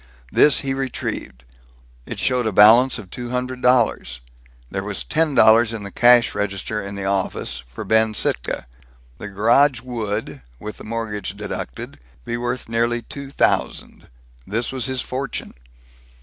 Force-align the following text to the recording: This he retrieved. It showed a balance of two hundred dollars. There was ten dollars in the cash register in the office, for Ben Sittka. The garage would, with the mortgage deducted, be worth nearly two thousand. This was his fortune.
This 0.31 0.61
he 0.61 0.73
retrieved. 0.73 1.43
It 2.07 2.17
showed 2.17 2.47
a 2.47 2.51
balance 2.51 2.97
of 2.97 3.11
two 3.11 3.29
hundred 3.29 3.61
dollars. 3.61 4.19
There 4.71 4.81
was 4.83 5.03
ten 5.03 5.35
dollars 5.35 5.73
in 5.73 5.83
the 5.83 5.91
cash 5.91 6.33
register 6.33 6.81
in 6.81 6.95
the 6.95 7.05
office, 7.05 7.59
for 7.59 7.85
Ben 7.85 8.15
Sittka. 8.15 8.65
The 9.19 9.27
garage 9.27 9.81
would, 9.81 10.41
with 10.59 10.77
the 10.77 10.83
mortgage 10.83 11.37
deducted, 11.37 11.99
be 12.25 12.35
worth 12.35 12.67
nearly 12.67 13.03
two 13.03 13.29
thousand. 13.29 14.07
This 14.47 14.71
was 14.71 14.85
his 14.87 15.01
fortune. 15.01 15.53